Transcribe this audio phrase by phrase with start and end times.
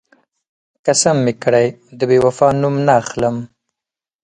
[0.85, 1.67] قسم مې کړی،
[1.97, 3.35] د بېوفا نوم نه اخلم.